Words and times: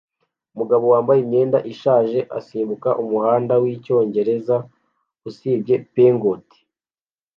Umugabo 0.53 0.85
wambaye 0.93 1.19
imyenda 1.21 1.57
ishaje 1.73 2.19
asimbuka 2.37 2.89
umuhanda 3.03 3.53
wicyongereza 3.63 4.55
usibye 5.29 5.75
Peugeot 5.93 6.47